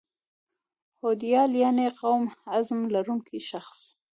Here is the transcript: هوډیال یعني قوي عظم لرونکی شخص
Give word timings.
هوډیال 1.01 1.51
یعني 1.63 1.87
قوي 1.99 2.27
عظم 2.53 2.79
لرونکی 2.93 3.39
شخص 3.49 3.79